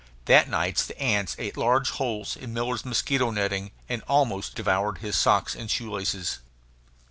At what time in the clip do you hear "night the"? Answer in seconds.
0.49-0.99